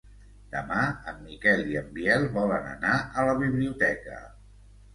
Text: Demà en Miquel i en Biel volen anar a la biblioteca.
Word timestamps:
Demà 0.53 0.79
en 1.11 1.19
Miquel 1.25 1.61
i 1.75 1.77
en 1.83 1.93
Biel 1.99 2.27
volen 2.39 2.67
anar 2.73 2.97
a 3.25 3.29
la 3.31 3.39
biblioteca. 3.45 4.21